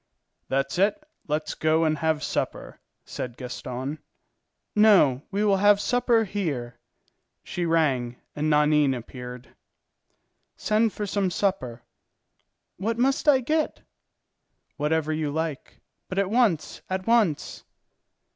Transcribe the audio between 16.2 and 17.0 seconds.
once,